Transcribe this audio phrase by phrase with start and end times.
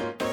[0.00, 0.29] ん?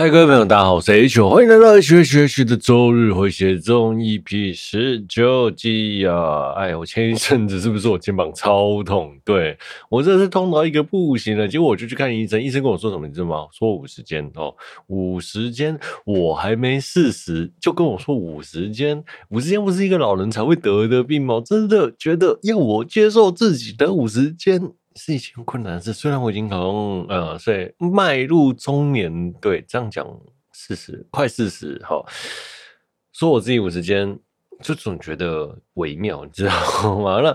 [0.00, 6.52] 嗨，各位朋友，大家好，我是 H，欢迎来到学学学的周日回血中 EP 十九集啊！
[6.56, 9.14] 哎，我前一阵子是不是我肩膀超痛？
[9.26, 9.58] 对，
[9.90, 13.46] 我真的是痛到一个不行了，结果我就去看医生，医生跟我说什么，你知道吗？
[13.52, 14.54] 说五十肩哦，
[14.86, 21.42] 五十肩，我还没四十就跟我说五十肩，五十肩不是一个老人才会得的病吗？
[21.44, 24.72] 真的觉得要我接受自己得五十肩。
[25.02, 30.06] 是一件困难的事，虽然我已经可能呃，所以迈入中年，对，这样讲
[30.52, 32.04] 四十，快四十，哈，
[33.12, 34.18] 说我自己五十间，
[34.62, 37.18] 就总觉得微妙，你知道吗？
[37.24, 37.34] 那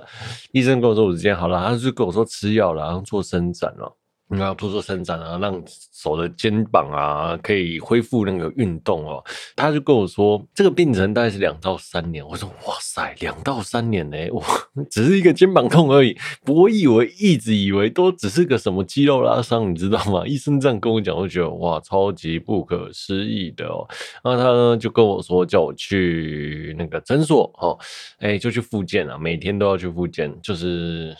[0.51, 3.97] 医生跟我说五十间好了，他就跟我说吃药了，然后做伸展了。
[4.27, 5.61] 你要做做伸展啊，让
[5.93, 9.23] 手的肩膀啊可以恢复那个运动哦。
[9.55, 12.25] 他就跟我说，这个病程大概是两到三年。
[12.27, 14.43] 我说哇塞，两到三年呢，我
[14.89, 16.17] 只是一个肩膀痛而已。
[16.47, 20.25] 我以为一直以为都只是个什么肌肉拉伤，你知道吗？
[20.25, 23.87] 医生这样跟我讲，我觉得哇，超级不可思议的哦。
[24.23, 27.77] 然后他呢就跟我说，叫我去那个诊所哦，
[28.17, 31.15] 哎，就去复健啊，每天都要去复健，就是。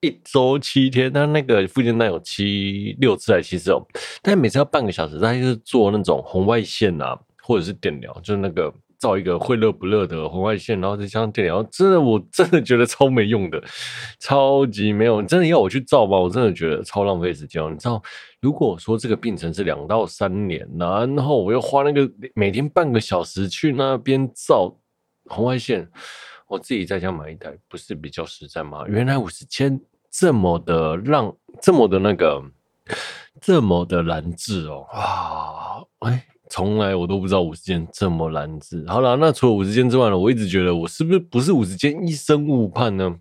[0.00, 3.82] 一周七天，他那个复健那有七六次还七次哦？
[4.22, 13.62] 但每次要半个小时，他就是做那种红外线啊，或者是电疗，就是那个照一个会热不热的红外线，然后再加上电疗，真的我真的觉得超没用的，
[14.20, 15.22] 超级没有。
[15.22, 16.18] 真的要我去照吗？
[16.18, 17.62] 我真的觉得超浪费时间。
[17.72, 18.02] 你知道，
[18.40, 24.74] 如果说这个病程是两到三年，然后我又花那个每天半个小时去那边照
[25.26, 25.88] 红外线，
[26.46, 28.84] 我自己在家买一台，不是比较实在吗？
[28.86, 29.80] 原来五十千。
[30.08, 32.42] 这么的让这么的那个
[33.38, 36.08] 这么的难治哦哇！
[36.08, 38.84] 哎，从来我都不知道五十肩这么难治。
[38.86, 43.14] 好了，那除了五十肩之外呢，我一直觉得我是不是不是五十肩，医生误判呢？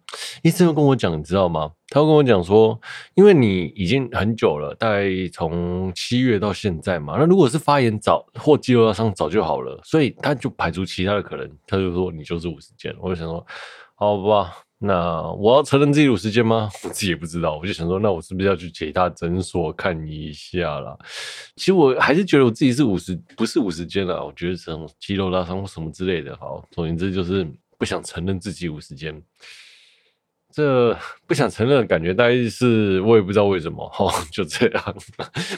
[0.43, 1.71] 医生又跟我讲，你知道吗？
[1.89, 2.79] 他会跟我讲说，
[3.13, 7.15] 因为你已经很久了，大概从七月到现在嘛。
[7.17, 12.95] 那如果是发炎早或肌肉拉伤早就好了，所以他就排除其他的可能，他就说你就是五十肩。
[12.99, 13.45] 我就想说，
[13.95, 14.64] 好吧。
[14.77, 16.69] 那我要承认自己有时间吗？
[16.83, 20.97] 我自己也不知道，我就想说，那我是不是要去其他诊所看一下啦？
[21.55, 24.21] 其实我还是觉得我自己是五十，不是五十肩啦。
[24.21, 26.35] 我觉得这种肌肉拉伤或什么之类的。
[26.37, 27.47] 好，总言之就是
[27.77, 29.19] 不想承认自己五十肩。
[30.51, 33.87] 这不想承认的感觉，大概是我也不知道为什么。
[33.91, 34.95] 哈，就这样，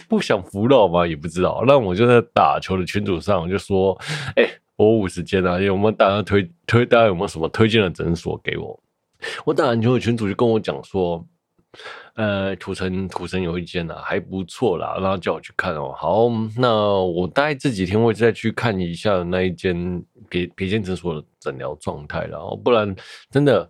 [0.08, 1.64] 不想服老嘛，也不知道。
[1.68, 4.00] 那我就在打球的群组上，我就说，
[4.36, 6.86] 哎、我五十肩啊，有没有大家推推？
[6.86, 8.80] 大家有没有什么推荐的诊所给我？
[9.46, 11.26] 我打篮球的群主就跟我讲说，
[12.16, 15.94] 呃，土城土城有一间啊，还不错啦，然后叫我去看哦。
[15.96, 22.96] 好，那我大概这几天会再去看一下那一间别别间诊所的诊疗状态了，不然
[23.30, 23.70] 真的，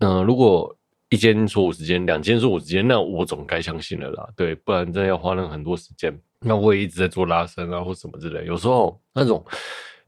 [0.00, 0.74] 嗯、如果
[1.10, 9.44] 一间说五十间，两间说五十间，那我总该相信了啦，对，不然真的要花那很多时间，那我也一直在做拉伸啊或什么之类，有时候那种，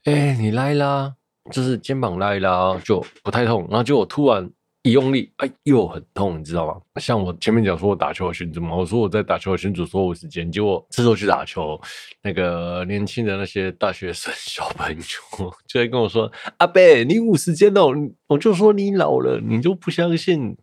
[0.05, 1.15] 哎、你拉一拉，
[1.53, 4.50] 就是肩膀拉一拉就不太痛，然后就我突然。
[4.83, 6.81] 一用力，哎，又很痛，你知道吗？
[7.00, 11.78] 像我前面讲说我打球的群组嘛，我说我在打球的群组说五十肩，结果这时候去打球，
[12.22, 15.03] 那个年轻的那些大学生小朋友
[15.66, 17.93] 就在跟我说：“阿贝，你五十肩哦。”
[18.28, 20.56] 我就说你老了，你就不相信？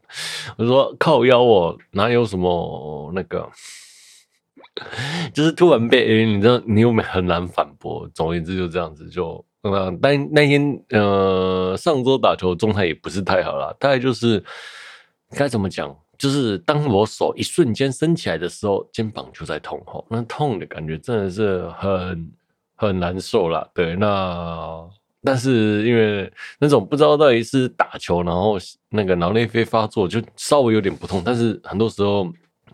[0.58, 3.50] 我说靠腰哦，哪有什么那个？
[5.34, 8.10] 就是突然被，你知道，你又没很难反驳。
[8.14, 9.46] 总而言之，就这样子就。
[9.68, 14.44] 嗯，但那天呃，上周打球状态也不是太好啦，大概就是
[15.32, 22.32] 该怎么讲，就是当我手一瞬间伸起来的时候，肩膀就在痛吼，那痛的感觉真的是很
[22.76, 23.68] 很难受啦。
[23.74, 24.88] 对，那
[25.24, 28.60] 但是因为那种不知道到底是打球，然后
[28.90, 32.32] 那个脑内啡发作，就稍微有点不痛，但是很多时候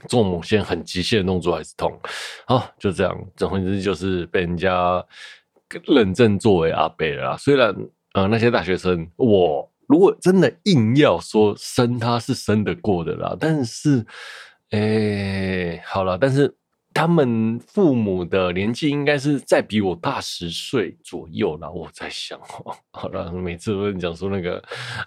[0.09, 1.97] 做某些很极限的动作还是痛。
[2.45, 5.01] 好，就这样，总而言之就是被人家。
[5.85, 7.75] 认证作为阿伯啦，虽然
[8.13, 14.05] 呃那些大学生，我如果真的硬要说生，他是生得过的啦，但是，
[14.69, 16.55] 哎、好了，但是
[16.93, 21.69] 他们父母的年纪应该是再比我大十岁左右啦。
[21.69, 24.61] 我在想哦， 好了，每次都讲说那个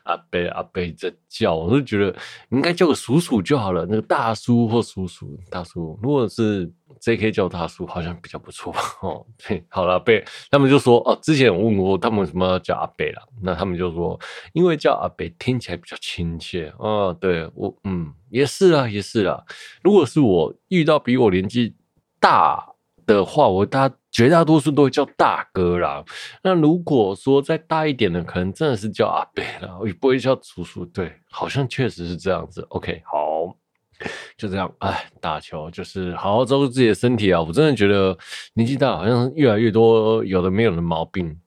[0.05, 2.15] 阿伯阿伯在叫，我都觉得
[2.51, 7.33] 应该叫个叔叔就好了，那个大叔或叔叔大叔，如果是 J.K.
[7.33, 9.25] 叫大叔好像比较不错 哦。
[9.47, 14.19] 对，好了，贝他们就说哦，之前有问过他们为什么要叫阿贝啦，那他们就说
[14.53, 17.17] 因为叫阿贝听起来比较亲切哦。
[17.21, 19.43] 对我，嗯，也是啊，也是啊。
[19.83, 21.75] 如果是我遇到比我年纪
[22.21, 22.67] 大
[23.07, 26.05] 的话，我大绝大多数都会叫大哥啦。
[26.43, 30.87] 那如果说再大一点的，可能真的是叫阿贝啦，也不会叫叔叔。
[30.87, 32.65] 对，好像确实是这样子。
[32.71, 33.24] OK，好，
[34.37, 34.73] 就这样。
[34.79, 37.41] 哎，打球就是好好照顾自己的身体啊！
[37.41, 38.17] 我真的觉得
[38.55, 41.39] 年纪大，好像越来越多有的没有的毛病。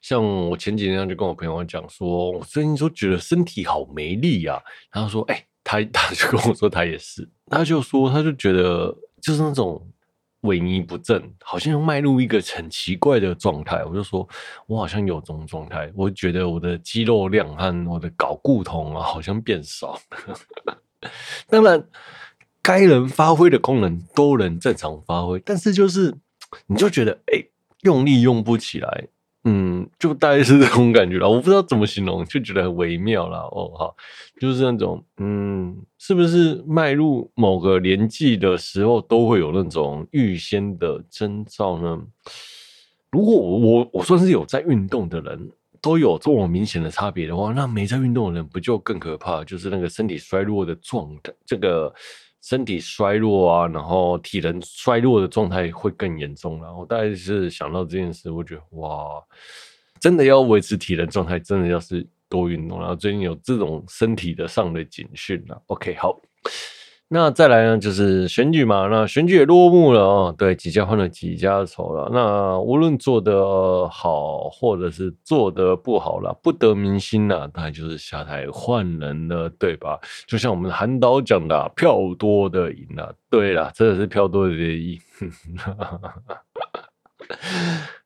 [0.00, 4.60] 像我前几天就跟我朋友讲说，我最近都觉得身体好没力啊。
[4.92, 9.86] 然后说，哎、他他就跟我说他也是，他就说他就觉得就是那种。
[10.42, 13.84] 萎靡不振，好像迈入一个很奇怪的状态。
[13.84, 14.26] 我就说，
[14.68, 15.90] 我好像有这种状态。
[15.96, 20.00] 我觉得我的肌肉量和我的睾固酮啊，好像变少。
[21.48, 21.86] 当然，
[22.62, 26.14] 该能发挥的功能都能正常发挥，但是就是
[26.66, 27.44] 你就觉得，哎、
[27.82, 29.08] 用力用不起来。
[29.44, 33.38] 嗯，就大概是这种感觉了，我不知道怎么形容，就觉得很微妙啦。
[33.38, 33.96] 哦，好，
[34.38, 41.98] 就是那种，嗯，是不是迈入某个年纪的时候都会有那种预先的征兆呢？
[43.10, 49.44] 如果我我我算是有在运动的人，都有这么明显的差别的话，那没在运动的人不就更可怕？
[49.44, 51.94] 就是那个身体衰弱的状态，这个。
[52.40, 56.62] 身体衰弱啊，然后体能衰弱的状态会更严重。
[56.62, 59.20] 然后大概是想到这件事，我觉得哇，
[60.00, 62.78] 真的要维持体能状态，真的要是多运动。
[62.78, 65.60] 然后最近有这种身体的上的警讯了。
[65.66, 66.18] OK，好。
[67.10, 68.86] 那再来呢，就是选举嘛。
[68.88, 72.10] 那选举也落幕了哦，对，几家欢乐几家愁了。
[72.12, 79.98] 那无论做得好，或者是做得不好了，不得民心呐，大概就是下台换人了，对吧？
[80.26, 83.14] 就像我们韩导讲的，票多的赢了。
[83.30, 85.00] 对了，真的是票多的赢。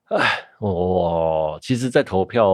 [0.09, 0.39] 哎，
[0.71, 2.47] 我其实，在投票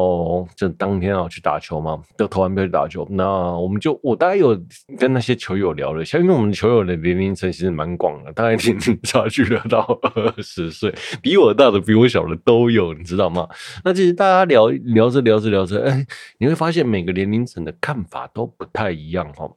[0.55, 3.07] 就当天啊去打球嘛，都投完票去打球。
[3.11, 3.23] 那
[3.55, 4.59] 我们就我大概有
[4.97, 10.91] 跟那些球友聊了一下，因为我们球友的年龄层其实蛮广的，大概年龄差距了到二十岁，
[11.21, 13.47] 比我大的、比我小的都有，你知道吗？
[13.85, 16.03] 那其实大家聊聊着聊着聊着，哎，
[16.39, 19.47] 你会发现每个年龄层的看法都不太一样哈。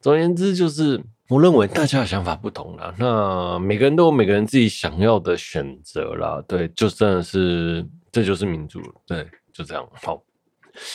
[0.00, 1.04] 总而言之，就是。
[1.30, 9.86] 我认为大家的想法不同啦，那每个人都有每个人自己想要的选择啦，对，就真的是这就是民主，对，就这样。
[9.92, 10.22] 好，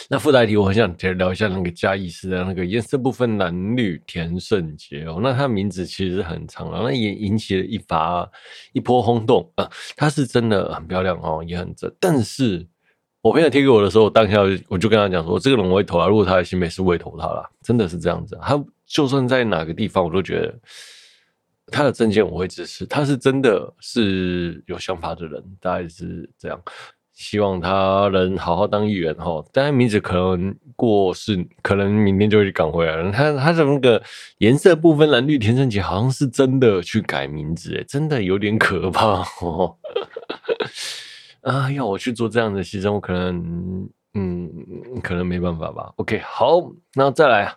[0.10, 8.28] 那附带题，我很想聊一下那个嘉义市的那个颜色不分男女田胜杰哦，那他名字其实很长了，那也引起了一发
[8.72, 12.66] 一波轰动啊，他是真的很漂亮哦，也很正，但是
[13.22, 18.60] 我朋友贴给我的时候，当下我就跟他讲说，这个人我会投啊，如果他在新北市，我会投他啦，真的是这样子，他。
[18.94, 20.54] 就算在哪个地方，我都觉得
[21.72, 22.86] 他的政见我会支持。
[22.86, 26.62] 他是真的是有想法的人，大概是这样。
[27.12, 29.44] 希望他能好好当议员哈。
[29.52, 33.12] 但他名字可能过世，可能明天就会赶回来了。
[33.12, 34.02] 他他的那个
[34.38, 39.76] 颜色不分蓝绿田胜杰，好像是真的去改名字，诶，真的有点可怕哦。
[41.42, 44.52] 啊，要我去做这样的牺牲，我可能嗯，
[45.02, 45.92] 可能没办法吧。
[45.96, 46.60] OK，好，
[46.94, 47.56] 那再来。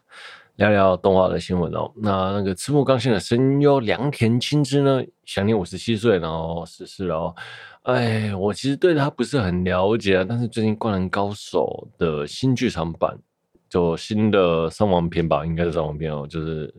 [0.56, 1.90] 聊聊动画的新闻哦。
[1.96, 7.34] 那那个赤木刚宪的声优良田青之呢，享年五十七岁，然后逝世了。
[7.82, 13.16] 哎，我其实对他不是很了解啊，但是最近《灌篮高手》的新剧场版，
[13.68, 16.74] 就新的伤亡篇吧，应该是伤亡篇哦，就是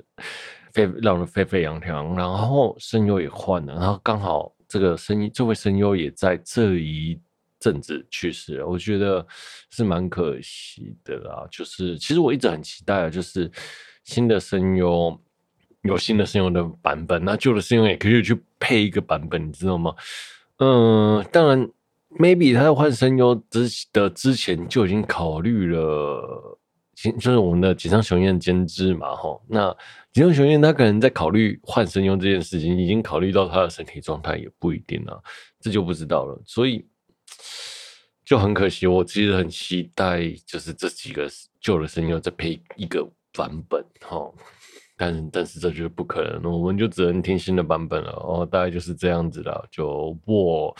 [0.73, 7.19] 沸让人沸沸扬扬，然后声优也换了，然后刚好这个声音这位声优也在这一。
[7.59, 9.25] 政治去世了，我觉得
[9.71, 11.47] 是蛮可惜的啦。
[11.49, 13.51] 就是其实我一直很期待啊，就是
[14.03, 15.19] 新的声优
[15.81, 19.95] 有新的声优的版本，那旧的声优也可以去配一个版本，你知道吗？
[20.59, 21.69] 嗯，当然
[22.19, 26.59] ，maybe 他在换声优之的之前就已经考虑了，
[26.95, 29.41] 就是我们的井上雄彦监制嘛，哈。
[29.47, 29.75] 那
[30.13, 35.17] 井上雄彦他可能在考虑换声优这件事情，已经考虑到他的身体状态，也不一定啊，
[35.59, 36.39] 这就不知道了。
[36.45, 36.85] 所以。
[38.25, 41.29] 就很可惜，我其实很期待，就是这几个
[41.61, 44.29] 旧的声优再配一个版本哈，
[44.97, 49.65] 但但是这就是不可能，我们就只能听新的版本了哦，大概就是这样子了。
[49.71, 50.75] 就我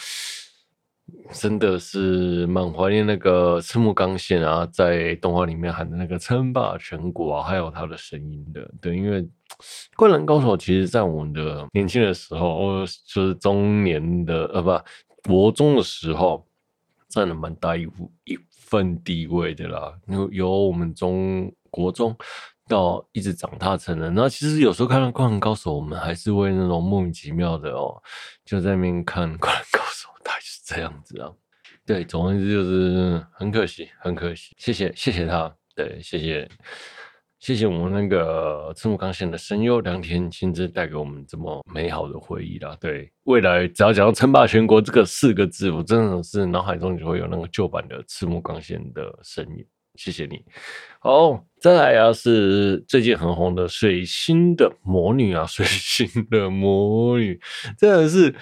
[1.32, 9.26] 真的是蛮怀念那个赤木刚宪啊，在动画里面喊的那个称霸全国啊，还有他的声音的，对，因为
[9.96, 14.62] 灌篮高手其实在我们的年轻的时候，就是中年的呃
[15.24, 16.46] 不国中的时候。
[17.10, 17.84] 占了蛮大一
[18.26, 22.16] 一份地位的啦，由由我们中国中
[22.68, 24.14] 到一直长大成人。
[24.14, 28.02] 那其实有时候看到《灌篮高手》，我们还是会那种莫名其妙的哦，
[28.46, 31.32] 就在那边看《灌篮高手》，大概是这样子啊。
[31.86, 34.54] 对，总而言之就是很可惜，很可惜。
[34.58, 35.56] 谢谢，谢谢他。
[35.74, 36.50] 对，谢谢。
[37.40, 42.76] 谢谢我们那个赤木刚宪的声优良田亲自带给我们这么美好的回忆啦。
[42.82, 49.66] 对，未来只要讲到称霸全国这个四个字，我真的是脑海中就会有那个旧版的赤木刚宪的声音。
[49.96, 50.42] 谢谢你。
[51.00, 57.40] 好，再来啊，是最近很红的水星的魔女啊，水星的魔女
[57.78, 58.34] 真的是。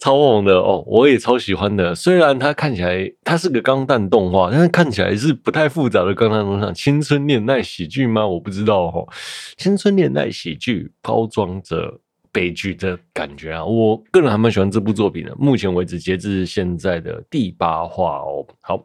[0.00, 1.94] 超红的哦，我也超喜欢的。
[1.94, 6.72] 虽然它看起来它是个钢弹动画，但是看起来是不太复杂的钢弹动画。
[6.72, 8.26] 青春恋爱喜剧吗？
[8.26, 9.06] 我不知道哦。
[9.58, 12.00] 青春恋爱喜剧包装着
[12.32, 15.34] 悲剧的感觉啊，我个人还蛮喜欢这部作品的。
[15.36, 18.46] 目前为止，截至现在的第八话哦。
[18.62, 18.82] 好，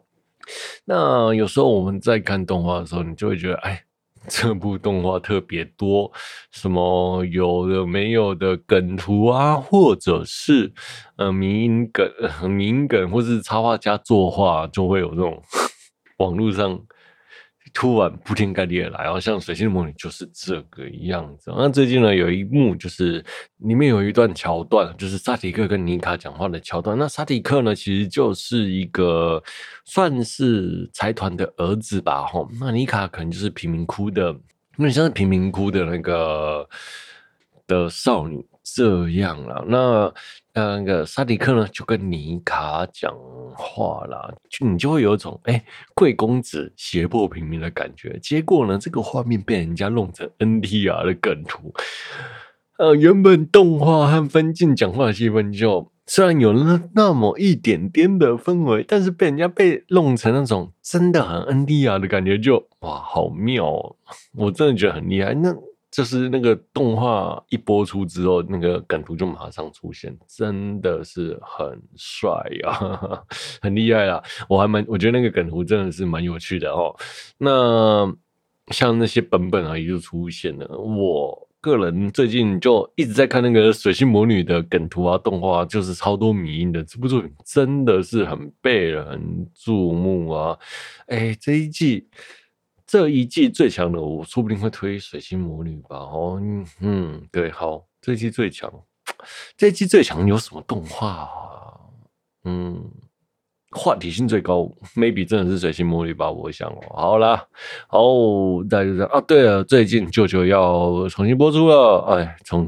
[0.84, 3.82] 那有时候我们在看动画的时候，你就会觉得，哎。
[4.28, 6.10] 这部动画特别多，
[6.52, 10.72] 什么有的没有的梗图啊，或者是
[11.16, 12.08] 呃名梗、
[12.50, 15.40] 名梗，或是插画家作画，就会有这种
[16.18, 16.78] 网络上
[17.74, 21.52] 突然铺天盖地的来，然后像《水星的魔女》就是这个样子。
[21.56, 23.24] 那最近呢，有一幕就是
[23.58, 26.96] 里面有一段桥段，就是萨提克跟妮卡讲话的桥段。
[26.98, 29.42] 那萨迪克呢，其实就是一个。
[29.88, 34.38] 算是财团的儿子吧，吼，那妮卡可能就是贫民窟的，有
[34.78, 36.68] 点像是贫民窟的那个
[37.68, 38.44] 的少女
[38.74, 39.64] 这样了。
[39.68, 40.12] 那
[40.52, 43.14] 那个萨迪克呢，就跟尼卡讲
[43.54, 48.18] 话啦，就你就会有一种哎，贵公子胁迫平民的感觉。
[48.20, 51.72] 结果呢，这个画面被人家弄成 NTR 的梗图，
[52.78, 55.92] 呃，原本动画和分镜讲话的气氛就。
[56.08, 63.96] 虽然有那那么一点点的氛围，但是被人家被弄成那种真的很 NTR 的感觉就，就哇，好妙哦！
[64.36, 65.34] 我真的觉得很厉害。
[65.34, 65.52] 那
[65.90, 72.30] 就是那个动画一播出之后，那个梗图就马上出现，真的是很帅
[72.64, 73.22] 啊，
[73.62, 74.22] 很厉害啊！
[74.48, 76.94] 我还蛮，我觉得那个梗图真的是蛮有趣的哦。
[77.38, 78.12] 那
[78.68, 81.42] 像那些本本啊，也就出现了我。
[81.62, 86.84] 个人最近就一直在看那个水星魔女的梗图啊，动画就是超多迷因的。
[86.84, 90.56] 这部作品真的是很被人注目啊！
[91.08, 92.06] 哎，这一季
[92.96, 95.98] 这一季最强的，我说不定会推水星魔女吧？
[95.98, 96.40] 哦，
[96.80, 98.72] 嗯，对，好，这一季最强，
[99.54, 101.28] 这一季最强有什么动画？
[102.44, 102.90] 嗯。
[103.72, 106.30] 话题性最高，maybe 真的是水星魔女吧？
[106.30, 107.46] 我想，好啦，
[107.86, 108.00] 好，
[108.70, 109.20] 大家就这样啊。
[109.20, 112.66] 对了，最近舅舅要重新播出了，哎，重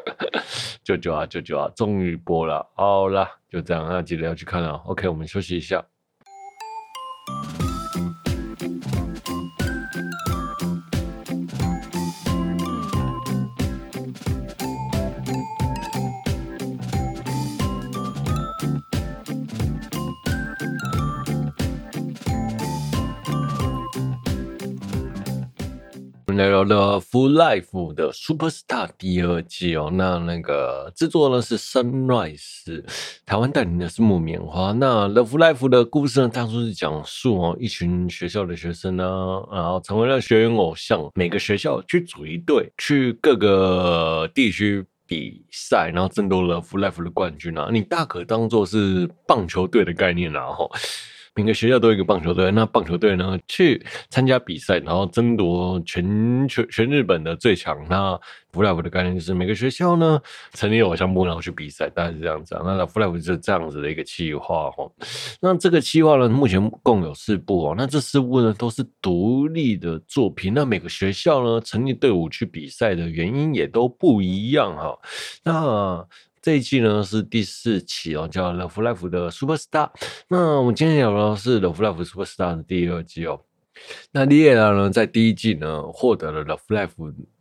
[0.84, 2.68] 舅舅啊，舅舅啊，终于播了。
[2.74, 4.72] 好啦，就这样，那记得要去看了。
[4.84, 5.82] OK，我们休息一下。
[26.38, 32.84] 来到了《Full Life》的《Superstar》第二季哦，那那个制作呢是 Sunrise，
[33.26, 34.70] 台湾带领的是木棉花。
[34.70, 39.04] 那《The Full Life》的故事呢，当初是讲述哦，一群学校的学生呢，
[39.50, 47.68] 然后成为了学园偶像，每个学校去组一队，去各个地区比赛，然后争夺了《ful Life》的冠军啊！
[47.72, 50.70] 你大可当做是棒球队的概念啊，吼。
[51.38, 53.80] 每个学校都有一个棒球队，那棒球队呢去
[54.10, 57.78] 参加比赛，然后争夺全全全日本的最强。
[57.88, 58.18] 那
[58.52, 60.20] FLY》我的概念就是每个学校呢
[60.54, 62.62] 成立偶像部，然后去比赛，大概是这样子啊。
[62.64, 64.90] 那 FLY 就是这样子的一个计划哈。
[65.40, 67.74] 那这个计划呢，目前共有四部哦。
[67.78, 70.52] 那这四部呢都是独立的作品。
[70.52, 74.98] 那每个学校呢成立队伍去比赛的原因也都不一样哈。
[75.44, 76.04] 那
[76.48, 79.90] 这一季呢是第四期哦，叫《The Full Life》的 Superstar。
[80.28, 83.42] 那我们今天聊的是《The Full Life Superstar》的第二季哦。
[84.12, 86.94] 那莉娅呢，在第一季呢获得了《The Full Life》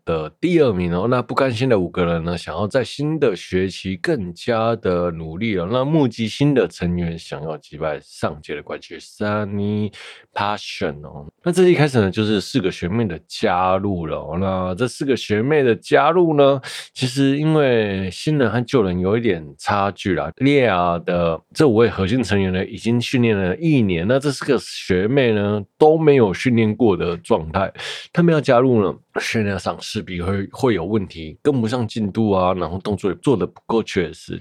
[0.07, 5.67] 的第二名哦，那不甘心的五个人呢，想要在新的学期更加的努力了。
[5.69, 9.91] 那募集新的成员，想要击败上届的冠军 Sunny
[10.33, 11.27] Passion 哦。
[11.43, 14.37] 那这一开始呢，就是四个学妹的加入了。
[14.39, 16.61] 那这四个学妹的加入呢，
[16.93, 20.31] 其实因为新人和旧人有一点差距啦。
[20.37, 27.69] 莉娅的这五位核心成员呢，已经训练了一年，那这四个学妹呢都没有训练过的状态，
[28.13, 28.97] 他们要加入呢。
[29.19, 34.39] 训练上势必会会有问题，跟不上进度啊，然后动作也做得不够确实。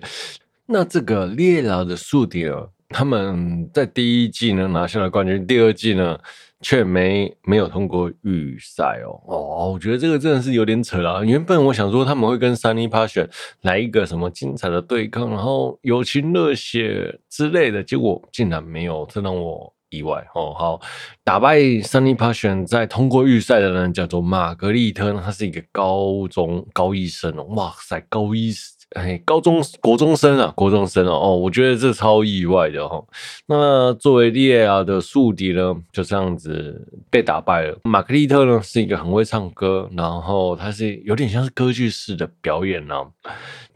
[0.66, 2.44] 那这个猎狼的宿敌，
[2.90, 6.18] 他们在第一季呢拿下了冠军，第二季呢
[6.60, 9.18] 却没没有通过预赛哦。
[9.26, 11.24] 哦，我觉得这个真的是有点扯了。
[11.24, 13.26] 原本我想说他们会跟 Sunny Passion
[13.62, 19.72] 来一个什么精彩的对抗，然后友情热血之类的，结果竟然没有，这让我。
[19.90, 20.80] 意外哦，好，
[21.24, 28.52] 打败 Sunny Passion 在通过预赛的人叫做玛格丽特，他是一个高中高一生哦，哇塞，高一
[28.94, 33.04] 哎，高中国中生啊，国中生哦，哦，我觉得这超意外的、哦。
[33.46, 37.76] 那作为利亚的宿敌呢，就这样子被打败了。
[37.82, 42.94] 玛格丽特呢是一个很会唱歌，然后他是有点像是歌剧式的表演呢、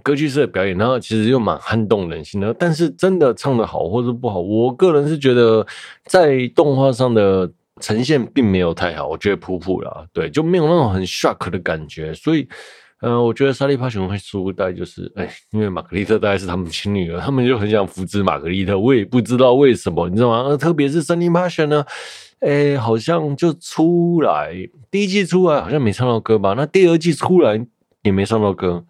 [0.02, 2.52] 歌剧式的表演，然后其实又蛮撼动人心的。
[2.54, 5.66] 但是真的唱的好或者不好，我个人是觉得
[6.04, 12.12] 在动画上的呈现并没有太好，我觉得普普啦，对，就没有那种很 shock 的感觉。
[12.12, 12.46] 所以，
[13.00, 20.56] 呃，我觉得莎莉帕熊会输，大概就是，哎，因为玛格丽特大概是他们亲女儿，他们就很想扶植玛格丽特，我也不知道为什么，你知道吗？
[20.56, 21.84] 特别是珊妮帕琼呢，
[22.40, 24.54] 哎，好像就出来
[24.90, 27.66] 第一季出来好像没唱到歌吧，那第二季出来。
[28.02, 28.84] 也没唱到歌，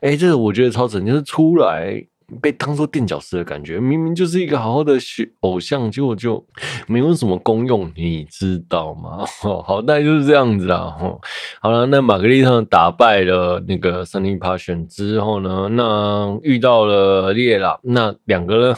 [0.00, 2.02] 哎、欸，这个我觉得超神，就是出来
[2.40, 6.42] 被当做垫脚石的感觉，明明就是一个好好的学偶像，结果就
[6.88, 9.24] 没有什么功用，你知道吗？
[9.44, 10.96] 哦，好，大概就是这样子啦。
[11.00, 11.20] 哦，
[11.60, 18.76] 好了，那玛格丽特打败了那个 Sunny Passion 之后呢，那遇到了列拉，那两个呢，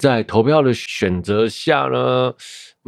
[0.00, 2.34] 在投票的选择下呢。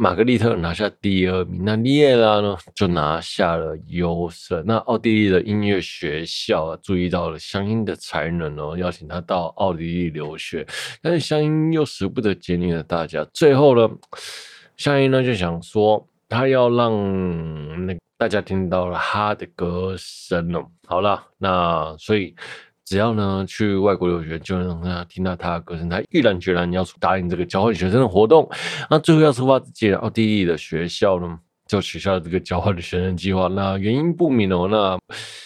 [0.01, 4.63] 玛格丽特拿下第二名，那莉耶拉呢就拿下了优胜。
[4.65, 10.65] 那奥地利的音乐学校啊，注意到了湘音的才能哦，邀请他到奥地利留学，
[11.01, 13.27] 但是湘音又舍不得结腻了大家。
[13.33, 13.93] 最后呢，
[14.77, 20.65] 湘音呢就想说，他要让那大家听到了他的歌声哦。
[20.87, 22.33] 好了，那所以。
[22.89, 28.49] 只要呢去外国留学，就能让他听到他的歌声，他毅然决然要答应这个交换学生的活动。
[28.89, 33.47] 那最后要出发之前，奥地利的学校呢就取消了这个交换的学生计划。
[33.49, 34.67] 那原因不明哦。
[34.67, 34.97] 那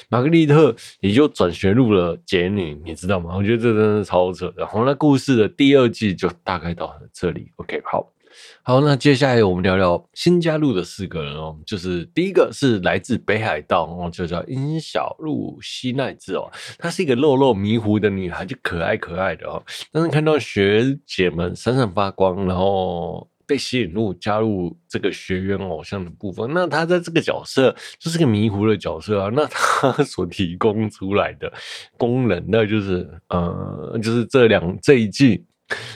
[0.08, 3.36] 玛格丽特也就转学入了杰女，你知道吗？
[3.36, 4.54] 我觉得这真的是超扯的。
[4.60, 7.52] 然后那故事的第二季就大概到这里。
[7.58, 8.10] OK，好。
[8.65, 16.49] 好，那接下来我们聊聊新加入的四个人哦，就是第一个是来自北海道哦，就叫樱小路希奈子哦，
[16.80, 19.62] 她是一个肉肉迷糊的女孩，就可爱可爱的哦。
[19.91, 29.30] 但是看到学姐们闪闪发光，然后被吸引入加入这个学员偶像的部分，那她在这个角色就是个迷糊的角色啊。
[29.34, 31.52] 那她 所提供出来的
[31.97, 35.43] 功能，那就是呃，就是这两这一季。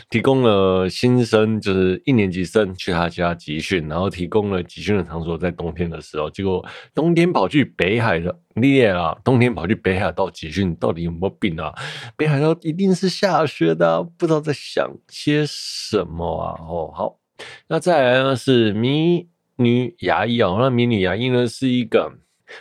[0.10, 11.74] 提供了新生，就是一年级生去他家集训，然后提供了集训的场所在冬天的时候，结果冬天跑去北海的烈啊，冬天跑去北海道集训， 到底有没有病啊？
[12.16, 16.56] 北海道一定是下雪的，不知道在想些什么啊？
[16.62, 17.20] 哦，好，
[17.68, 22.12] 那再来呢是迷女牙医啊，那迷女牙医呢是一个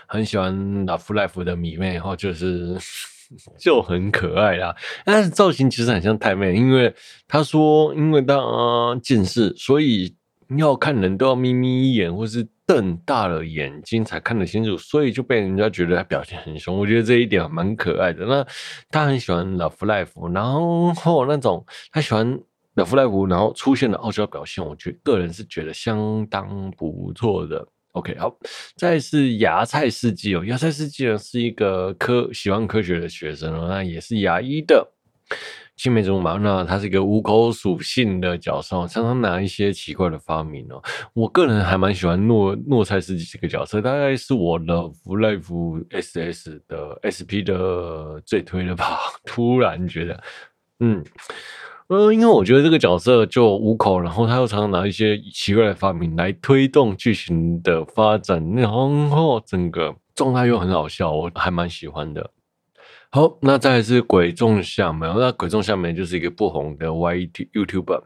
[0.07, 2.77] 很喜欢 Love Live 的迷妹，哈，就是。
[3.59, 6.95] 就很可爱啦，但是造型其实很像太妹，因为
[7.27, 8.37] 他说，因为他
[9.03, 10.15] 近视，所以
[10.57, 16.79] 要看人都要眯眯眼，或是瞪大了眼睛才看得清楚，所以就被人家觉得他表现很凶。
[16.79, 18.25] 我觉得这一点蛮可爱的。
[18.27, 18.47] 那
[18.91, 22.27] 他很喜欢 Love Life 然后那种他喜欢
[22.75, 27.67] Love Live，然后出现的傲娇表现，我觉个人是觉得相当不错的。
[27.97, 28.37] OK，好，
[28.77, 34.87] 再是芽菜司机哦，芽菜司机呢是一个科喜欢科学的学生哦，那也是牙医的
[35.77, 40.83] 青梅竹马，那他是一个无口属性的角色，常常拿一些奇怪的发明哦。
[41.15, 44.75] 我个人还蛮喜欢诺诺菜司机这个角色，大概是我的
[45.07, 48.99] Life SS 的 SP 的最推的吧。
[49.25, 50.23] 突然觉得，
[50.81, 51.03] 嗯。
[51.89, 62.31] 嗯，因为我觉得这个角色就五口，然后他又常常拿一些奇怪的发明来推动剧情的发展，然后整个状态又很好笑，我还蛮喜欢的。
[63.11, 68.03] 好，那再来是鬼仲夏美，那鬼仲夏美就是一个不红的 YouTuber，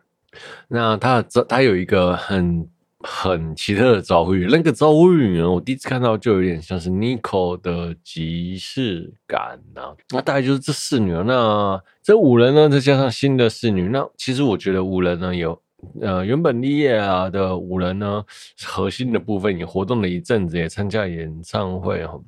[0.69, 2.69] 那他他有一个很。
[3.01, 9.97] 很奇特的遭遇，那个遭遇呢，我第一次看到就有点像是 Nico 的即视感啊。
[10.11, 15.61] 那大概就是这四女，那这五人呢，再加上新的四女，那其实我觉得五人呢有。
[16.01, 18.25] 呃，原本立业啊的五人呢，
[18.65, 22.19] 核心的部分也活动了一阵子，也参加演唱会哈。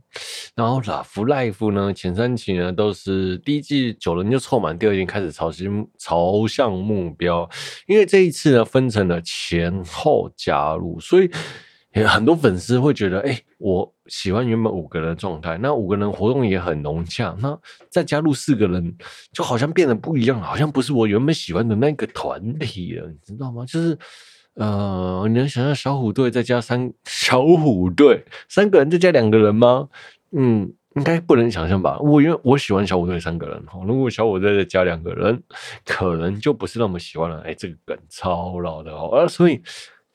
[0.55, 7.49] 然后 Love Life 呢，前三期呢都是第一季九人就凑满，第二季开始朝新朝向目标。
[7.87, 11.31] 因为这一次呢分成了前后加入，所以。
[12.07, 17.59] 很多粉丝会觉得，哎、我喜欢原本五个人的状态，那五个人活动也很融洽，那
[17.91, 18.97] 再加入四个人，
[19.31, 23.67] 就好像变得不一样，好像不是我原本喜欢的那个团体了，你知道吗？
[23.67, 23.99] 就是
[24.55, 29.89] 呃，你能想象小虎队再加三小虎队三个人再加两个人吗？
[30.31, 31.99] 嗯，应该不能想象吧。
[32.01, 35.43] 我因为我喜欢小虎队三个人，如果小虎队再加两个人，
[35.85, 37.43] 可能就不是那么喜欢了。
[37.43, 39.61] 哎，这个梗超老的哦，啊，所以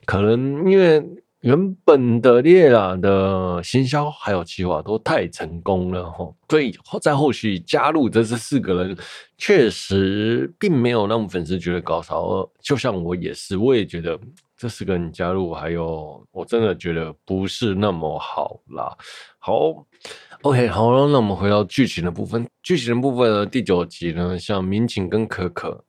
[0.04, 1.00] 可能因为。
[1.42, 8.96] 原本的烈啦的行销还有计划都太成功了哈，所以在后续加入这这四个人，
[9.36, 12.48] 确实并没有让粉丝觉得高潮。
[12.60, 14.18] 就像我也是，我也觉得
[14.56, 18.96] 这四个人加入，还有我真的觉得不是那么好啦。
[19.38, 19.86] 好
[20.42, 22.44] ，OK，好了，那我们回到剧情的部分。
[22.64, 25.84] 剧情的部分呢，第九集呢，像民警跟可可。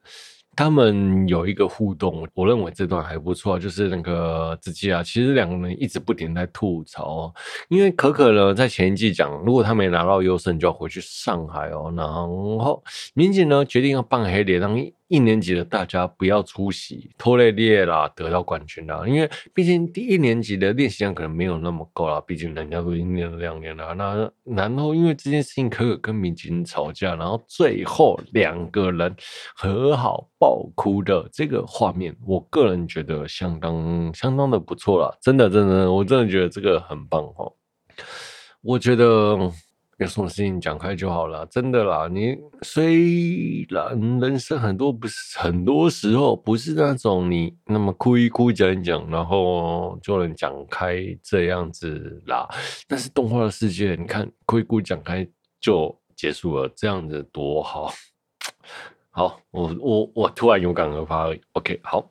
[0.60, 7.34] 他们有一个互动，我认为这段还不错，就是那个子基啊，其实两个人一直不停在吐槽，
[7.70, 14.78] 因为可可呢在前一季讲，如果他没拿到优胜，就要回去上海哦，然后民警呢决定要扮黑脸，让
[15.10, 29.14] 一年级的大家不要出席，拖累烈啦得到冠军啦，因为毕竟第一年级的练习量可能没有那么够啦，毕竟人家都已经练了两年了，那然后因为这件事情，可可跟民警吵架，然后最后两个人
[29.54, 30.30] 和好。
[30.42, 37.54] 爆哭的这个画面，我个人觉得相当相当的不错啦，真的真的，我真的觉得这个很棒哦。
[38.62, 39.38] 我觉得
[40.00, 42.08] 有什么事情讲开就好了，真的啦。
[42.08, 52.48] 你虽然人生很多不是很多时候不是那种你那么哭一哭讲一讲，然后就能讲开这样子啦。
[52.88, 55.28] 但是动画的世界，你看哭一哭讲开
[55.60, 57.92] 就结束了，这样子多好。
[59.12, 61.42] 好，我我我突然有感而发而已。
[61.52, 62.10] OK，好，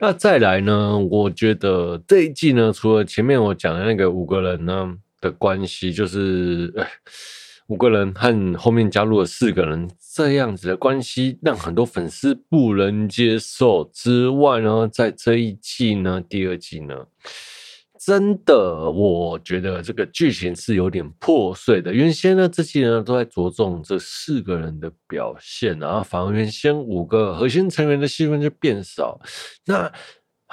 [0.00, 0.98] 那再来呢？
[0.98, 4.92] 我觉得这一季呢，除了前面我讲的那个五个人呢
[5.24, 6.72] 的关系，就是
[7.68, 16.94] 五个人和后面加入了四个人这样子的关系，让很多粉丝不能接受之外呢，在这一季呢，第二季呢。
[18.06, 21.90] 真的，我觉得这个剧情是有点破碎的。
[21.90, 29.18] 原先呢，这些人都在着重这四个人的表现，然后反而原先五个核心成员的戏份就变少。
[29.64, 29.90] 那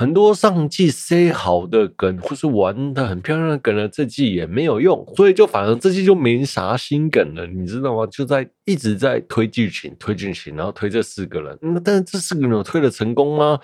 [0.01, 8.07] 很多上季塞好的梗，或是玩的很漂亮的梗呢，这季也没有用，所以就反而这季就没啥新梗了，你知道吗？
[8.07, 11.55] 就在一直在推剧情，推剧情，然后推这四个人。
[11.61, 13.59] 那但是这四个人有推的成功吗？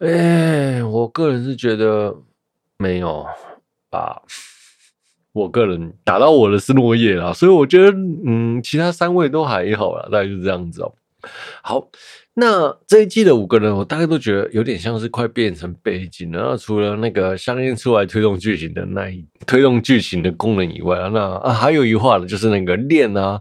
[0.00, 2.12] 哎，我个人是觉得。
[2.82, 3.26] 没有
[3.90, 4.22] 吧？
[5.32, 10.90] 我个人打到我的是落叶啦，所以我觉得，嗯，其他三位都还好啦，大概就是这样子哦。
[11.62, 11.86] 好，
[12.34, 16.38] 那这一季的五个人，我大概都觉得有点像是快变成背景了。
[16.38, 23.40] 然后除了那个香烟出来推动剧情的那一推动剧情的功能以外，那啊还有一话呢就是那个练啊。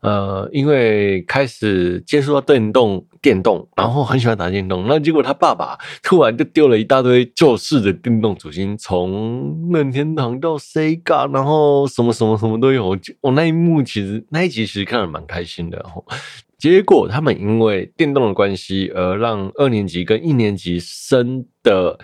[0.00, 12.96] 呃，因为开始接触到电动，电动，然后很喜欢打电动，那结果他爸爸突然就丢了一大堆旧式的电动主机，从任天堂到 Sega，然后什么什么什么都有。
[13.20, 15.84] 我那一幕其实那一集其实看的蛮开心的。
[16.58, 21.98] 结果他们因为电动的关系，而让二年级跟一年级生的。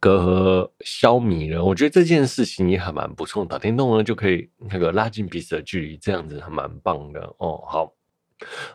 [0.00, 3.42] 隔阂消弭了，我觉得这件事情也还蛮不错。
[3.42, 7.64] 打电动呢，就可以那个拉近彼此的距离，这样子还蛮棒的哦。
[7.66, 7.90] 好，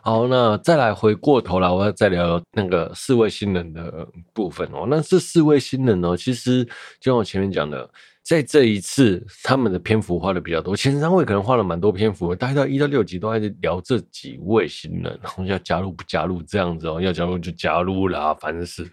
[0.02, 4.88] 好，那再来回过头来，我要再聊那个四位新人的部分哦。
[4.90, 6.64] 那这四位新人哦，其实
[6.98, 7.88] 就像我前面讲的。
[8.22, 18.90] 在这一次，他们的篇幅画的比较多，前三位可能画了蛮多篇幅，大概到一到六集都还在聊这几位新人，然后要加入不加入这样子哦，要加入就加入啦，烦死了。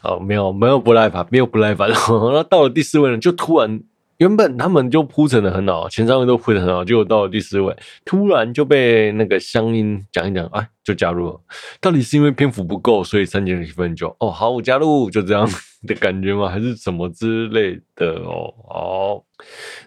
[0.03, 3.81] 哦，没有没有不耐烦，没有不耐烦， 然后到了第四位呢，就突然。
[4.17, 7.75] 原本他们就铺陈的很好，前三位都铺的很好，结果到了第四位，
[8.05, 11.41] 突然就被那个乡音讲一讲，哎，就加入了。
[11.81, 15.45] 到底是因为篇幅不够，所以三减几分就哦，好，我加入，就这样
[15.85, 16.47] 的感觉吗？
[16.47, 18.53] 还是什么之类的哦？
[18.69, 19.23] 哦，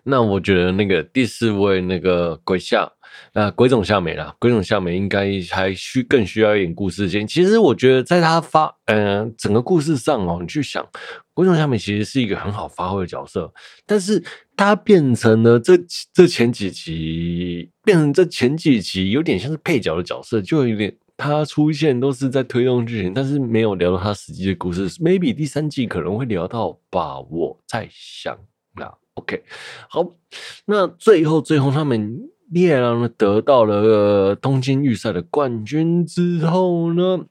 [0.04, 2.92] 那我觉得那个第四位那个鬼下。
[3.38, 7.24] 那鬼冢夏美啦，鬼冢夏美应该还需更需要一点故事线。
[7.24, 10.84] 其实我觉得，在他发，嗯、呃，整个故事上哦，你去想，
[11.34, 13.54] 鬼冢夏美其实是一个很好发挥的角色，
[13.86, 14.20] 但是
[14.56, 15.78] 他变成了这
[16.12, 24.90] 这前几集，变成这前几集有点像是配角的角色，就有点他出现都是在推动剧情，但是没有聊到他实际的故事。
[24.98, 28.36] Maybe 第三季可能会聊到吧，我在想。
[28.74, 29.44] 那 OK，
[29.88, 30.04] 好，
[30.64, 32.18] 那最后最后他们。
[32.50, 37.24] 猎狼呢得到了东京预赛的冠军之后呢，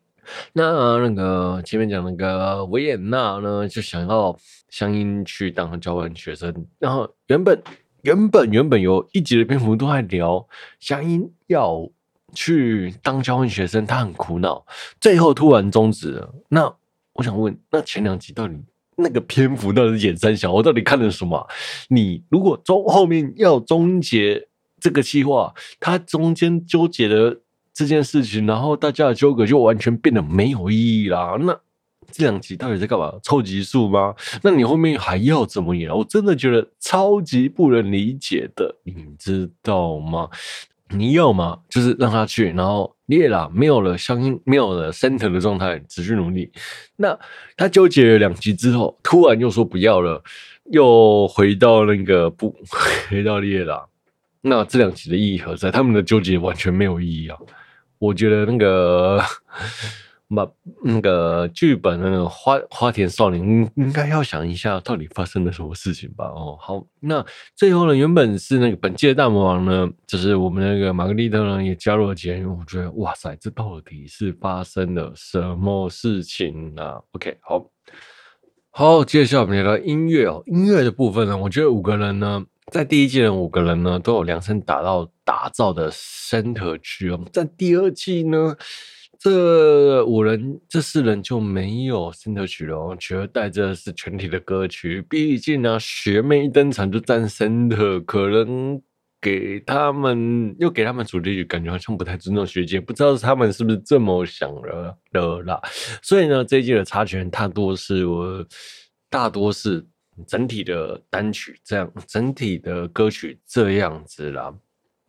[0.54, 0.64] 那
[1.00, 4.38] 那个前面讲那个维也纳呢就想要
[4.70, 7.62] 相应去当交换学生，然后原本
[8.04, 10.48] 原本原本有一集的篇幅都在聊
[10.80, 11.90] 相应要
[12.34, 14.66] 去当交换学生，他很苦恼，
[15.00, 16.34] 最后突然终止了。
[16.50, 16.72] 那
[17.14, 18.54] 我想问，那前两集到底
[18.96, 20.52] 那个篇幅到底是演三小？
[20.52, 21.48] 我到底看了什么？
[21.88, 24.48] 你如果中后面要终结
[24.80, 27.40] 这个计划，它中间纠结的
[27.74, 31.38] 这件事情，然后大家的纠葛就完全变得没有意义啦。
[31.40, 31.60] 那
[32.12, 33.14] 这两集到底在干嘛？
[33.22, 34.16] 凑集数吗？
[34.42, 35.94] 那你后面还要怎么演？
[35.94, 40.30] 我真的觉得超级不能理解的，你知道吗？
[40.90, 46.50] 你要嘛就是让他去，然后列了没有了，相应没有了 center 的状态，持续努力。
[46.96, 47.20] 那
[47.58, 50.24] 他纠结了两集之后，突然又说不要了，
[50.72, 52.56] 又回到那个不
[53.10, 53.90] 回到列了。
[54.42, 55.72] 那这两集的意义何在？
[55.72, 57.38] 他们的纠结完全没有意义啊！
[58.00, 59.22] 我觉得那个。
[60.30, 60.46] 把
[60.84, 66.26] 那个剧本的那个花花田少年应该要想一下，到底发生了什么事情吧？
[66.26, 72.58] 哦，好，那最后呢，原本是那个本季的大魔王呢，就是我们那个玛格丽特呢，也加入了节目。
[72.60, 77.66] 我觉得，哇塞，这到底是发生了什么事情啊？OK，好，
[78.72, 80.44] 好，接下来我们来聊音乐哦。
[80.48, 88.56] 音乐的部分呢，我觉得五个人呢，在第一季的五个人呢，都有量身打造打造的 center 曲哦，在第二季呢。
[89.20, 95.02] 这五人，这四人就没有 center 曲了，取而代之的是全体的歌曲。
[95.10, 98.80] 毕竟呢、学妹一登场就占 center，可能
[99.20, 102.80] 给他们又给他们主题曲，感觉好像不太尊重学姐。
[102.80, 105.60] 不知道他们是不是这么想了的啦？
[106.04, 108.46] 所以呢，这一季的插曲大多是我
[109.10, 109.84] 大多是
[110.26, 114.54] 整体的单曲这样，整体的歌曲这样子啦。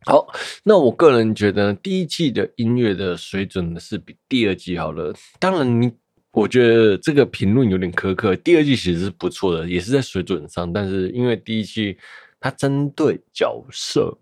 [0.06, 0.26] 好，
[0.62, 5.14] 那我个人觉得第一季的音乐的水准是比第二季好了。
[5.40, 5.92] 当然，你
[6.30, 8.36] 我觉得这个评论有点苛刻。
[8.36, 10.72] 第二季其实是不错的，也是在水准上。
[10.72, 11.98] 但是因为第一季
[12.38, 14.16] 它针对角色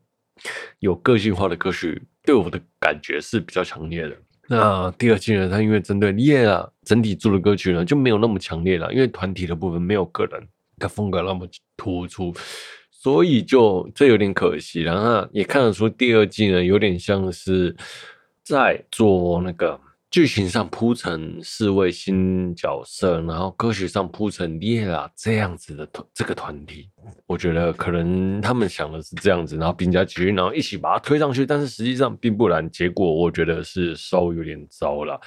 [0.79, 4.17] 有个性化的歌曲，对我的感觉是比较强烈的。
[4.49, 12.35] 那第二季呢，它因为针对耶啊整体做的歌曲呢就没有那么强烈了，因为团体的部分没有个人的风格那么突出。
[12.91, 17.77] 所以就这有点可惜，然后也看得出第二季呢有点像是
[18.43, 19.79] 在做那个
[20.11, 26.89] 剧情上铺成四位新角色，然后歌曲上铺成列拉这样子的团这个团体，
[27.27, 35.21] 我觉得可能他们想的是这样子，然后并驾齐驱，然后一起把它推上去，但是实际上并不然，结果我觉得是稍微有点糟了。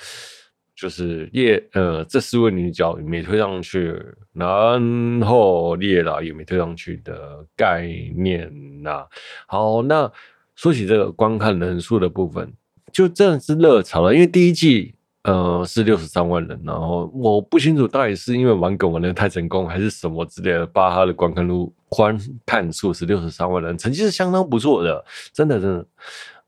[0.79, 8.49] 就是列呃，这四位女角也没推上去，然后列拉也没推上去的概念
[8.81, 9.05] 呐、
[9.45, 10.09] 好，那
[10.55, 12.53] 说起这个观看人数的部分，
[12.93, 14.13] 就真的是热潮了。
[14.13, 25.85] 因为第一季呃是六十三万人，然后我不清楚到底是因为玩梗玩的太成功，还是什么之类的，把它的观看数观看数是六十三万人，成绩是相当不错的，真的真的。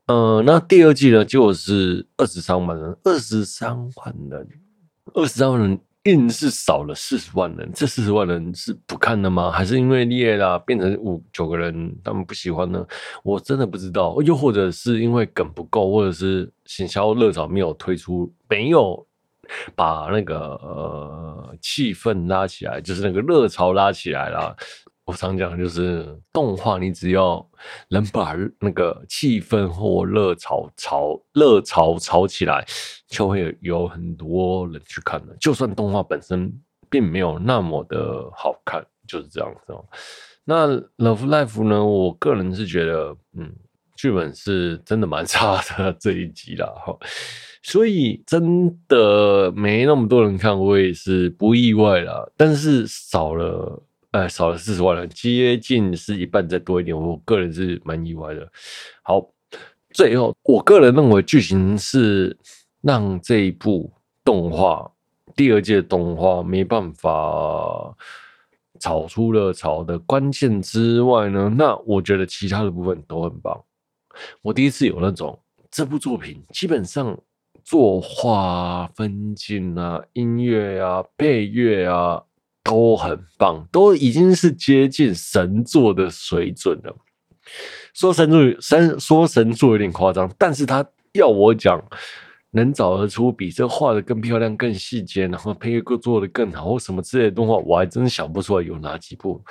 [0.06, 4.48] 呃，那第二季呢，就是二十三万人，二十三万人，
[5.14, 9.50] 二十三万人硬是少了四十万人，这四十万人是不看的吗？
[9.50, 12.84] 还是因为列拉变成五九个人，他们不喜欢呢？
[13.22, 19.06] 我真的不知道，又或者是因为梗不够，或者是行销热潮没有推出，没有
[19.76, 24.56] 把那个呃气氛拉起来，就是那个热潮拉起来了。
[25.04, 27.44] 我常讲就是动画，你只要
[27.88, 32.64] 能把那个气氛或热潮炒热潮炒起来，
[33.08, 35.36] 就会有很多人去看的。
[35.40, 36.52] 就算动画本身
[36.88, 39.74] 并没有那么的好看，就是这样子。
[40.44, 41.84] 那《Love Life》呢？
[41.84, 43.52] 我个人是觉得，嗯，
[43.96, 46.66] 剧本是真的蛮 差的这一集啦。
[46.76, 46.96] 哈，
[47.64, 52.24] 所以真的没那么多人看，我也是不意外啦。
[52.36, 53.82] 但是少了。
[54.12, 58.46] 哎，少了四十万人，接近是一半再多一点，我个人是蛮意外的。
[59.02, 59.26] 好，
[59.94, 62.36] 最后我个人认为剧情是
[62.82, 63.90] 让这一部
[64.22, 64.92] 动画
[65.34, 67.96] 第二届动画没办法
[68.78, 73.58] 炒出热潮的关键之外呢，那我觉得其他的部分都很棒。
[74.42, 77.18] 我第一次有那种这部作品基本上
[77.64, 82.22] 作画、分镜啊、音乐啊、配乐啊。
[82.64, 86.96] 都很棒，都已经是接近神作的水准了。
[87.92, 91.82] 说神作神说神作有点夸张，但是他要我讲，
[92.52, 99.42] 能找得出比这画的更漂亮、更细节，然后配乐做的更好或什么之类的动画，我还真想不出来有哪几部。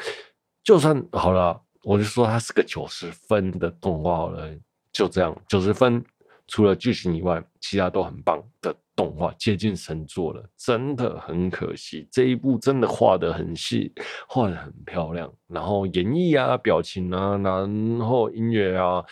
[0.64, 4.50] 就算好了，我就说它是个九十分的动画好了，
[4.94, 6.04] 就这样，九十分，
[6.48, 8.76] 除了剧情以外，其他都很棒的。
[9.02, 12.08] 动画接近神作了，真的很可惜。
[12.12, 13.92] 这一部真的画得很细，
[14.28, 19.04] 画得很漂亮，然后演绎啊、表情啊，然后音乐啊，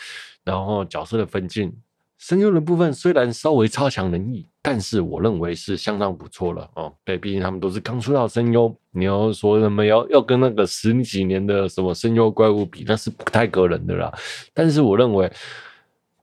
[0.43, 1.75] 然后角色的分镜，
[2.19, 6.93] 声优的部分虽然稍微差强人意，但是我认为是相当不错了哦。
[7.03, 14.13] 对，毕竟他们都是刚出道声优，你要说什么要要跟那个十几年的什么声优怪物比，那是不太可能的啦。
[14.53, 15.31] 但是我认为，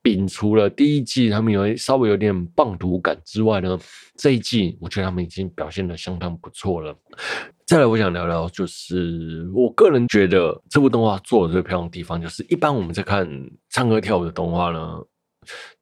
[0.07, 3.77] 摒除了第一季他们有稍微有点棒读感之外呢，
[4.17, 6.97] 这一季我觉得他们已经表现的相当不错了。
[7.67, 13.29] 再来，我想聊聊，就是我个人觉得这部动画做的最漂亮的地方，就是一般我们在看
[13.71, 14.97] 唱歌跳舞的动画呢，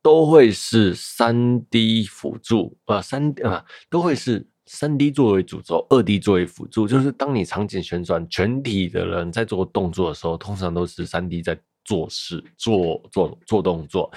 [0.01, 6.89] 都会是三 D 辅助啊，三啊都会是三 D 作为主轴，二 D 作为辅助。
[6.89, 14.11] 就是当你场景旋转，全体的人在做动作的时候，通常都是三 D 在做事、做做做动作，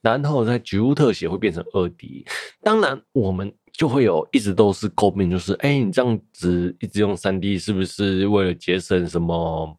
[0.00, 2.24] 然后在局部特写会变成二 D。
[2.62, 3.52] 当然，我们。
[3.72, 9.74] 就会有一直都是诟病，就是哎，你这样子一直用三 D，是不是为了节省什么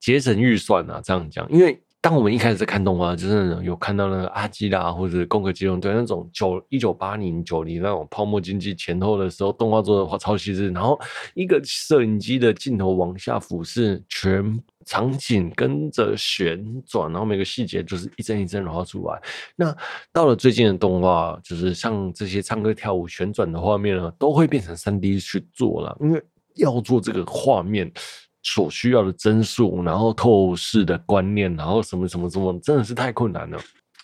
[0.00, 1.00] 节省预算啊？
[1.04, 10.98] 这样讲，因为当我们一开始在看动画，就是有看到那个阿基拉或者攻壳机动队那种九一九八零九零那种泡沫经济前后的时候，动画做的话超细致，然后
[11.34, 14.62] 一个摄影机的镜头往下俯视全。
[14.86, 19.20] 场景跟着旋转，然后每个细节就是一帧一帧画出来。
[19.54, 19.76] 那
[20.14, 26.22] 到了最近的动画，就是像这些唱歌跳舞旋转的画面呢，都会变成三 D 去做了，因为
[26.56, 27.92] 要做这个画面
[28.42, 33.58] 所需要的帧数，然后透视的观念，然后什么什么什么，真的是太困难了。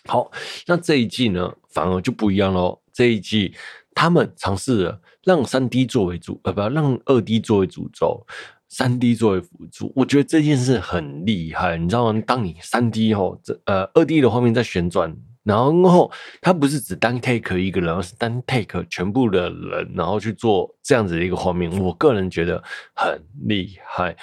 [0.05, 0.31] 好，
[0.67, 2.79] 那这一季呢，反而就不一样喽。
[2.93, 3.53] 这一季
[3.93, 8.25] 他们尝试了让三 D 作为主，呃，不，让二 D 作为主轴。
[8.67, 12.21] 三 D 作为辅助，我觉得这件事很厉害，你知道吗？
[12.27, 15.15] 当你三 D 后，这呃二 D 的画面在旋转，
[15.45, 22.61] 然后他不是只单 take 一个人，而是单 take 全部的人，然后去做这样子的一个画面，我个人觉得
[22.93, 24.13] 很厉害。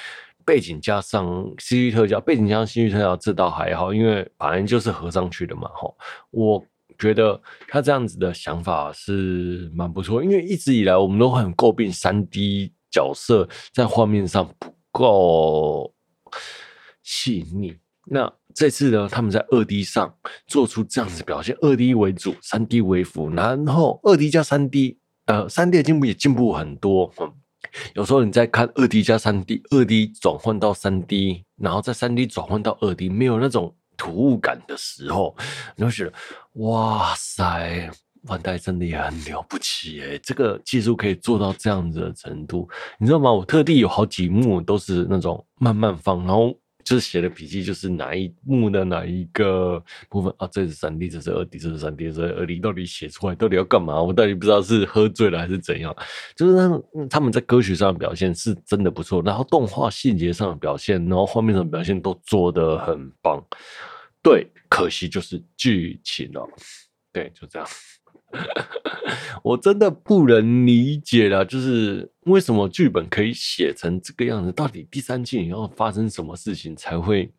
[0.45, 1.25] 背景加上
[1.57, 5.69] CG 特效，背景加上 CG 特效，这倒还好，因为反正就是合上去的嘛。
[5.69, 5.91] 哈，
[6.31, 6.63] 我
[6.99, 12.75] 觉得他这样子的想法是蛮不错，因为一直以来我们都很诟病三 D。
[12.95, 15.95] 角色在画面上不够
[17.03, 20.15] 细腻，那这次呢，他们在二 D 上
[20.47, 27.13] 做出这样子表现，二 D 为主，三 D 为辅，然后二 D 加三 D，呃，三 D 的进步也进步很多。
[27.21, 27.33] 嗯，
[27.95, 35.37] 有时候你在看二 D 加三 D，二 D 转换到三 D，然后在三 D 转换到二 D，没有那种突兀感的时候，
[35.77, 36.13] 你会觉得
[36.55, 37.91] 哇塞！
[38.29, 43.33] 万代真的也很了不起诶，这个技术可以做到这样子的程度，你知道吗？
[43.33, 54.03] 我特地有好几幕都是那种慢慢放，然后就是写的笔记，就是哪一幕的哪一个部分啊，这是三 D，这是二 D，这是三 D，这是二 D，到底写出来到底要干嘛？
[54.03, 55.95] 我到底不知道是喝醉了还是怎样。
[56.35, 63.43] 就是他们他们在歌曲上的表现是真的不错，然后动画细节上的表现，然后画面上的表现都做得很棒。
[64.23, 66.49] 对，可惜就是剧情哦，
[67.13, 67.69] 对，就这样。
[69.43, 74.53] 我真的不能理解了，就是为什么剧本可以写成这个样子？
[74.53, 77.31] 到底第三季你要发生什么事情才会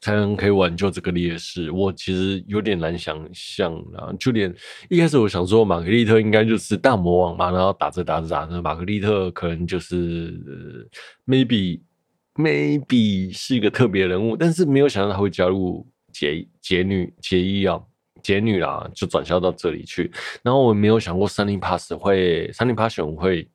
[0.00, 1.70] 才能可以挽救这个劣势？
[1.70, 4.12] 我其实有点难想象啊！
[4.18, 4.54] 就连
[4.90, 10.88] 一开始我想说，玛格丽特应该就是大魔王嘛，然后打着打着打着，玛格丽特可能就是
[11.26, 11.80] maybe
[12.34, 17.80] maybe 是一个特别人物，但是没有想到他会加入杰杰女杰一啊。
[18.22, 20.10] 杰女啦，就转校到这里去。
[20.42, 23.48] 然后我没有想过三零 pass 会三零 pass 会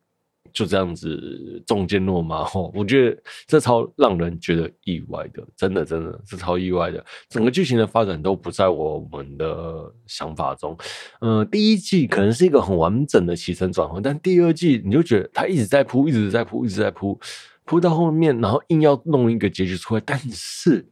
[0.53, 2.43] 就这样子中箭落马。
[2.43, 7.03] 吼，我觉得这超让人觉得意外的，真的真的是超意外的。
[7.29, 10.75] 整个剧情的发展都不在我们的想法中。
[11.21, 17.19] 嗯、呃，第一季可能是一个很完整的起承转合，但第二季你就觉得他一直在铺，一直在铺，一直在铺，
[17.65, 20.01] 铺到后面，然后硬要弄一个结局出来。
[20.05, 20.87] 但是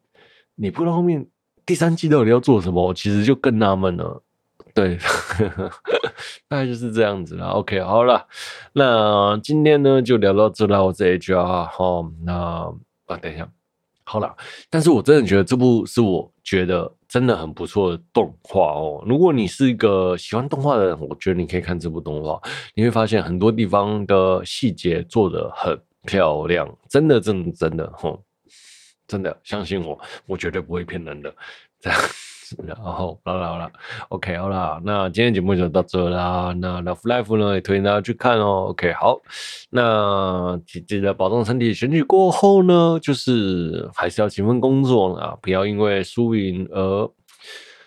[0.55, 1.25] 你铺到后面。
[1.65, 2.85] 第三季到底要做什么？
[2.87, 4.21] 我其实就更纳闷了。
[4.73, 4.97] 对，
[6.49, 7.47] 大概就是这样子了。
[7.47, 8.27] OK，好了，
[8.73, 10.85] 那今天呢就聊到这了。
[10.85, 12.33] 我这一句啊，好，那
[13.05, 13.49] 啊，等一下，
[14.03, 14.35] 好了。
[14.69, 19.01] 但是我真的觉得这部是我觉得真的很不错的动画哦。
[19.07, 22.37] 如果你是一个喜欢动画的人，我觉得你可以看这部动画，
[22.75, 28.21] 你会发现很多地方的细节做得很漂亮，真的，真的，真的，吼。
[29.07, 31.33] 真的相信我，我绝对不会骗人的。
[31.79, 31.99] 这样，
[32.65, 33.71] 然后好了好了
[34.09, 36.55] ，OK 好了，那今天节目就到这啦。
[36.59, 38.67] 那 Love Life 呢，也推荐大家去看哦。
[38.69, 39.19] OK 好，
[39.69, 41.73] 那记得保重身体。
[41.73, 47.11] 选举过后呢，就是还是要勤奋工作啊，不要因为输赢而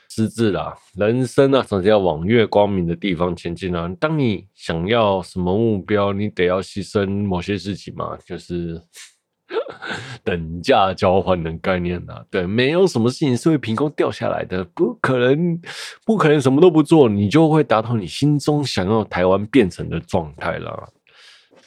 [0.08, 0.76] 失志啦。
[0.96, 3.88] 人生啊，总是要往越光明的地方前进啊。
[3.98, 8.80] 当你想要什么目标，你得要牺牲某些事情嘛，就是。
[10.22, 15.60] 等价交换的概念啊，对，没有什么事情是会凭空掉下来的，不可能，
[16.04, 20.88] 不可能什么都不做，你就会达到你心中想要台湾变成的状态了。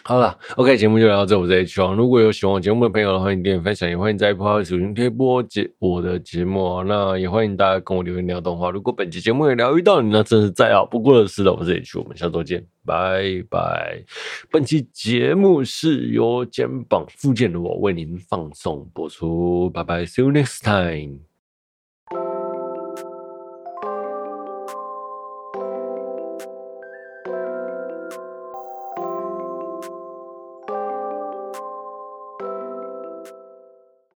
[0.03, 1.95] 好了，OK，节目就聊到这，我是 H 王。
[1.95, 6.83] 如果有喜欢我节目的朋友，欢迎点点分享，也欢迎在 Apple 主页贴播节我的节目。
[6.83, 8.71] 那也欢迎大家跟我留言聊动画。
[8.71, 11.53] 如果本期节目也疗愈到你，那真是再好不过的事了。
[11.53, 14.03] 我是 H，我们下周见，拜拜。
[14.49, 21.30] 本期节目是由肩膀复健的我为您放送播出，拜拜，See you next time。